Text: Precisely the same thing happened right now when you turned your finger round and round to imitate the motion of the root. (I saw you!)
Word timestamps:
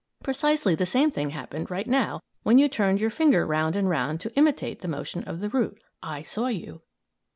Precisely 0.23 0.73
the 0.73 0.83
same 0.87 1.11
thing 1.11 1.29
happened 1.29 1.69
right 1.69 1.85
now 1.85 2.21
when 2.41 2.57
you 2.57 2.67
turned 2.67 2.99
your 2.99 3.11
finger 3.11 3.45
round 3.45 3.75
and 3.75 3.87
round 3.87 4.19
to 4.19 4.35
imitate 4.35 4.79
the 4.81 4.87
motion 4.87 5.23
of 5.25 5.41
the 5.41 5.49
root. 5.49 5.79
(I 6.01 6.23
saw 6.23 6.47
you!) 6.47 6.81